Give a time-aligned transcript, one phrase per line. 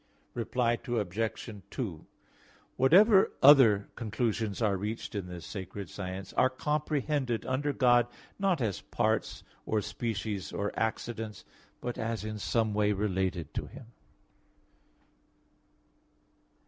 [0.33, 1.49] Reply Obj.
[1.69, 2.07] 2:
[2.75, 8.07] Whatever other conclusions are reached in this sacred science are comprehended under God,
[8.39, 11.45] not as parts or species or accidents
[11.81, 13.91] but as in some way related to Him.